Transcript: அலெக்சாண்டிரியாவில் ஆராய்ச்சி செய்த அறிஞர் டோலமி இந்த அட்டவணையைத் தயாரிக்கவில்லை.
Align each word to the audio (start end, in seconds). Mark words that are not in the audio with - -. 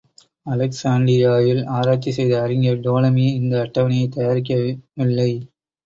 அலெக்சாண்டிரியாவில் 0.45 1.61
ஆராய்ச்சி 1.75 2.11
செய்த 2.11 2.41
அறிஞர் 2.41 2.81
டோலமி 2.81 3.27
இந்த 3.35 3.55
அட்டவணையைத் 3.61 4.15
தயாரிக்கவில்லை. 4.17 5.31